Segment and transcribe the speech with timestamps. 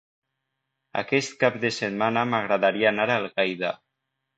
[1.01, 3.77] Aquest cap de setmana m'agradaria anar a Algaida.